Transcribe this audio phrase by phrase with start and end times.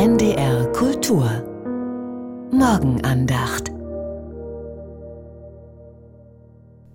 [0.00, 1.28] NDR Kultur
[2.52, 3.70] Morgenandacht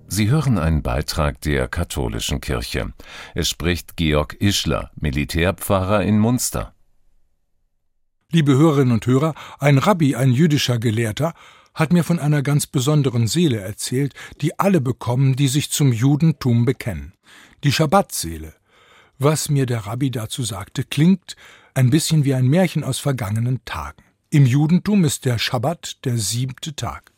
[0.07, 2.94] Sie hören einen Beitrag der katholischen Kirche.
[3.35, 6.73] Es spricht Georg Ischler, Militärpfarrer in Munster.
[8.31, 11.35] Liebe Hörerinnen und Hörer, ein Rabbi, ein jüdischer Gelehrter,
[11.76, 16.66] hat mir von einer ganz besonderen Seele erzählt, die alle bekommen, die sich zum Judentum
[16.66, 17.13] bekennen.
[17.63, 18.55] Die Schabbatseele.
[19.20, 21.35] Was mir der Rabbi dazu sagte, klingt
[21.75, 24.02] ein bisschen wie ein Märchen aus vergangenen Tagen.
[24.29, 27.11] Im Judentum ist der Schabbat der siebte Tag.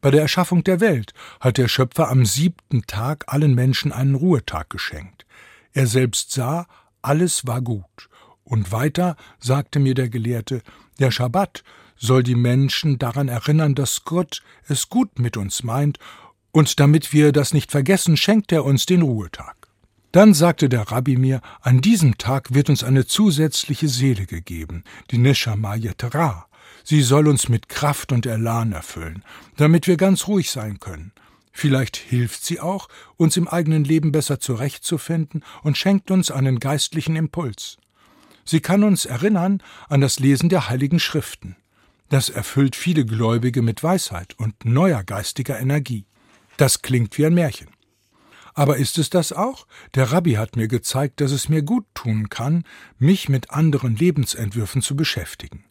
[0.00, 4.70] Bei der Erschaffung der Welt hat der Schöpfer am siebten Tag allen Menschen einen Ruhetag
[4.70, 5.26] geschenkt.
[5.72, 6.66] Er selbst sah,
[7.02, 8.08] alles war gut.
[8.44, 10.62] Und weiter sagte mir der Gelehrte,
[11.00, 11.64] der Schabbat
[11.96, 15.98] soll die Menschen daran erinnern, dass Gott es gut mit uns meint,
[16.52, 19.55] und damit wir das nicht vergessen, schenkt er uns den Ruhetag.
[20.12, 25.18] Dann sagte der Rabbi mir, an diesem Tag wird uns eine zusätzliche Seele gegeben, die
[25.18, 26.46] Neshama Yeterah.
[26.84, 29.24] Sie soll uns mit Kraft und Elan erfüllen,
[29.56, 31.12] damit wir ganz ruhig sein können.
[31.52, 37.16] Vielleicht hilft sie auch, uns im eigenen Leben besser zurechtzufinden und schenkt uns einen geistlichen
[37.16, 37.78] Impuls.
[38.44, 41.56] Sie kann uns erinnern an das Lesen der heiligen Schriften.
[42.08, 46.06] Das erfüllt viele Gläubige mit Weisheit und neuer geistiger Energie.
[46.56, 47.68] Das klingt wie ein Märchen.
[48.56, 49.66] Aber ist es das auch?
[49.94, 52.64] Der Rabbi hat mir gezeigt, dass es mir gut tun kann,
[52.98, 55.66] mich mit anderen Lebensentwürfen zu beschäftigen.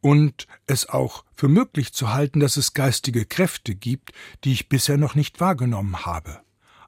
[0.00, 4.12] Und es auch für möglich zu halten, dass es geistige Kräfte gibt,
[4.44, 6.40] die ich bisher noch nicht wahrgenommen habe.